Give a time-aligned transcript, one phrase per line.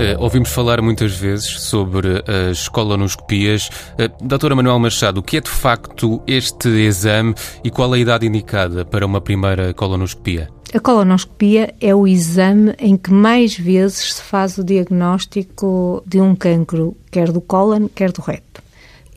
[0.00, 3.68] Uh, ouvimos falar muitas vezes sobre as colonoscopias.
[3.68, 8.26] Uh, doutora Manuel Machado, o que é de facto este exame e qual a idade
[8.26, 10.48] indicada para uma primeira colonoscopia?
[10.72, 16.34] A colonoscopia é o exame em que mais vezes se faz o diagnóstico de um
[16.34, 18.62] cancro, quer do cólon, quer do reto.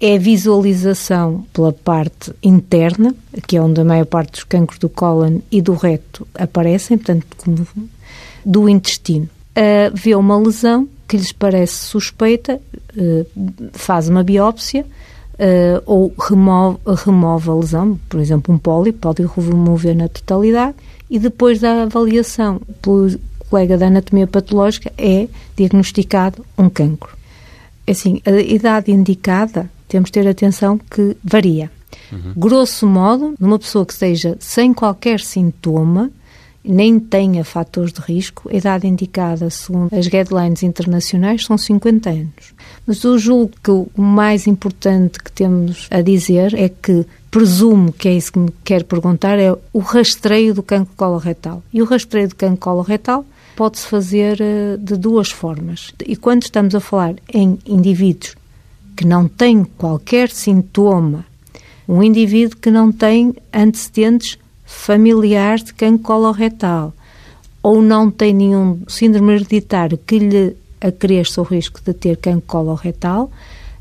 [0.02, 3.16] É a visualização pela parte interna,
[3.48, 7.26] que é onde a maior parte dos cancros do cólon e do reto aparecem, portanto,
[8.44, 9.30] do intestino.
[9.56, 12.60] Uh, vê uma lesão que lhes parece suspeita,
[12.98, 13.28] uh,
[13.74, 14.84] faz uma biópsia
[15.34, 20.76] uh, ou remove, remove a lesão, por exemplo, um pólipo, pode remover na totalidade,
[21.10, 27.16] e depois da avaliação pelo colega da anatomia patológica é diagnosticado um cancro.
[27.88, 31.70] Assim, a idade indicada, temos de ter atenção que varia.
[32.12, 32.34] Uhum.
[32.36, 36.10] Grosso modo, numa pessoa que esteja sem qualquer sintoma,
[36.64, 42.54] nem tenha fatores de risco, a idade indicada, segundo as guidelines internacionais, são 50 anos.
[42.88, 48.08] Mas eu julgo que o mais importante que temos a dizer é que presumo que
[48.08, 51.64] é isso que me quer perguntar, é o rastreio do cancro coloretal.
[51.74, 55.94] E o rastreio do cancro coloretal pode-se fazer eh, de duas formas.
[56.06, 58.36] E quando estamos a falar em indivíduos
[58.96, 61.26] que não têm qualquer sintoma,
[61.88, 64.38] um indivíduo que não tem antecedentes
[64.74, 66.94] familiar de cancro coloretal
[67.62, 73.32] ou não tem nenhum síndrome hereditário que lhe acresça o risco de ter cancro coloretal,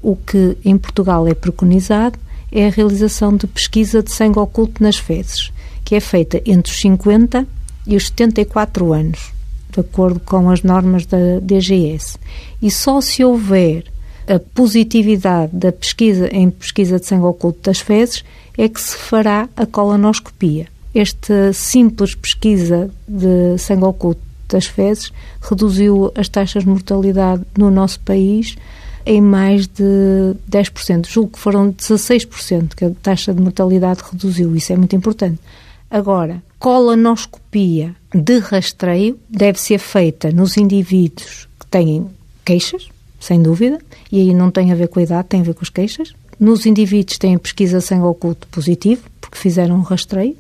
[0.01, 2.17] o que em Portugal é preconizado
[2.53, 5.51] é a realização de pesquisa de sangue oculto nas fezes,
[5.85, 7.47] que é feita entre os 50
[7.87, 9.33] e os 74 anos,
[9.71, 12.19] de acordo com as normas da DGS.
[12.61, 13.85] E só se houver
[14.29, 18.23] a positividade da pesquisa em pesquisa de sangue oculto das fezes
[18.57, 20.72] é que se fará a colonoscopia.
[20.95, 27.99] Esta simples pesquisa de sangue oculto das fezes reduziu as taxas de mortalidade no nosso
[28.01, 28.57] país
[29.05, 31.09] em mais de 10%.
[31.09, 34.55] Julgo que foram 16% que a taxa de mortalidade reduziu.
[34.55, 35.39] Isso é muito importante.
[35.91, 42.07] Agora, colonoscopia de rastreio deve ser feita nos indivíduos que têm
[42.45, 42.89] queixas,
[43.21, 43.79] sem dúvida,
[44.11, 46.15] e aí não tem a ver com a idade, tem a ver com as queixas.
[46.39, 50.37] Nos indivíduos que têm pesquisa sangue oculto positivo, porque fizeram um rastreio,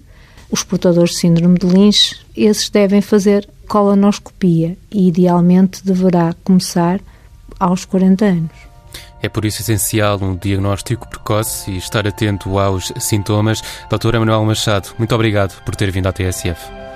[0.53, 7.01] os portadores de síndrome de Lynch, esses devem fazer colonoscopia e idealmente deverá começar
[7.59, 8.51] aos 40 anos.
[9.23, 13.63] É por isso essencial um diagnóstico precoce e estar atento aos sintomas.
[13.89, 16.91] Doutora Manuel Machado, muito obrigado por ter vindo à TSF.